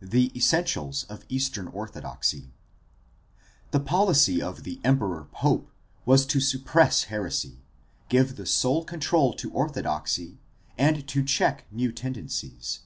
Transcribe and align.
The 0.00 0.34
essentials 0.34 1.04
of 1.10 1.26
Eastern 1.28 1.68
orthodoxy.— 1.68 2.54
The 3.72 3.80
policy 3.80 4.40
of 4.40 4.62
the 4.64 4.80
emperor 4.82 5.28
pope 5.32 5.70
was 6.06 6.24
to 6.28 6.40
suppress 6.40 7.02
heresy, 7.12 7.58
give 8.08 8.36
the 8.36 8.46
sole 8.46 8.84
control 8.86 9.34
to 9.34 9.50
orthodoxy, 9.52 10.38
and 10.78 11.06
to 11.08 11.22
check 11.22 11.66
new 11.70 11.92
tendencies. 11.92 12.78